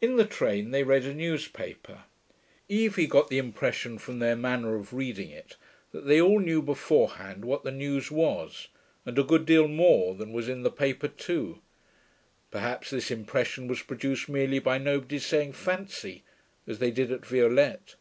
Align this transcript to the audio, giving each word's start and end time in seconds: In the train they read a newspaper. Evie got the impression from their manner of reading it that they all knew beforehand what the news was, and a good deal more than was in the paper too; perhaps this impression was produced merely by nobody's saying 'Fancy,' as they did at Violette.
In 0.00 0.16
the 0.16 0.24
train 0.24 0.72
they 0.72 0.82
read 0.82 1.04
a 1.04 1.14
newspaper. 1.14 2.02
Evie 2.68 3.06
got 3.06 3.28
the 3.28 3.38
impression 3.38 3.96
from 3.96 4.18
their 4.18 4.34
manner 4.34 4.74
of 4.74 4.92
reading 4.92 5.30
it 5.30 5.54
that 5.92 6.04
they 6.08 6.20
all 6.20 6.40
knew 6.40 6.60
beforehand 6.60 7.44
what 7.44 7.62
the 7.62 7.70
news 7.70 8.10
was, 8.10 8.66
and 9.04 9.16
a 9.20 9.22
good 9.22 9.46
deal 9.46 9.68
more 9.68 10.16
than 10.16 10.32
was 10.32 10.48
in 10.48 10.64
the 10.64 10.70
paper 10.72 11.06
too; 11.06 11.60
perhaps 12.50 12.90
this 12.90 13.12
impression 13.12 13.68
was 13.68 13.82
produced 13.82 14.28
merely 14.28 14.58
by 14.58 14.78
nobody's 14.78 15.24
saying 15.24 15.52
'Fancy,' 15.52 16.24
as 16.66 16.80
they 16.80 16.90
did 16.90 17.12
at 17.12 17.24
Violette. 17.24 17.94